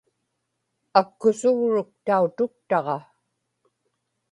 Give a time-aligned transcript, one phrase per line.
[0.99, 2.97] akkusugruk tautuktaġa